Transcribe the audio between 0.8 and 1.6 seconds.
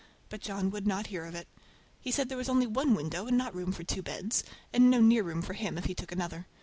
not hear of it.